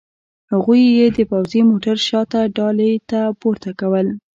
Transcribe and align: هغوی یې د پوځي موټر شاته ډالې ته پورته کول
هغوی 0.51 0.81
یې 0.97 1.07
د 1.17 1.19
پوځي 1.31 1.61
موټر 1.69 1.97
شاته 2.07 2.39
ډالې 2.55 2.91
ته 3.09 3.19
پورته 3.39 3.71
کول 3.79 4.07